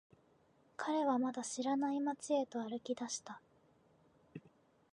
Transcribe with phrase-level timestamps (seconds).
[0.77, 3.39] 彼はまだ知らない街へと歩き出した。